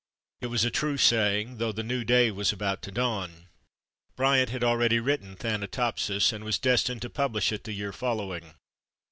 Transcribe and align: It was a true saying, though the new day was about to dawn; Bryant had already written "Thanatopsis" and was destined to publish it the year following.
It 0.41 0.47
was 0.47 0.65
a 0.65 0.71
true 0.71 0.97
saying, 0.97 1.57
though 1.59 1.71
the 1.71 1.83
new 1.83 2.03
day 2.03 2.31
was 2.31 2.51
about 2.51 2.81
to 2.81 2.91
dawn; 2.91 3.49
Bryant 4.15 4.49
had 4.49 4.63
already 4.63 4.99
written 4.99 5.35
"Thanatopsis" 5.35 6.33
and 6.33 6.43
was 6.43 6.57
destined 6.57 7.03
to 7.03 7.09
publish 7.11 7.51
it 7.51 7.65
the 7.65 7.73
year 7.73 7.93
following. 7.93 8.55